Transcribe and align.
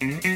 Mm-hmm. 0.00 0.35